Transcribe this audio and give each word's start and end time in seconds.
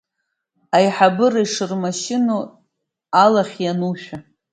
Аиҳабыра 0.75 1.39
ишырмашьыноу 1.45 2.43
алахь 3.23 3.55
ианушәа… 3.65 4.17